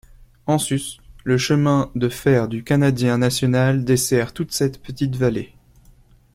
En 0.47 0.57
sus, 0.57 0.99
le 1.23 1.37
chemin 1.37 1.91
de 1.93 2.09
fer 2.09 2.47
du 2.47 2.63
Canadien 2.63 3.19
National 3.19 3.85
dessert 3.85 4.33
toute 4.33 4.51
cette 4.51 4.81
petite 4.81 5.15
vallée. 5.15 5.53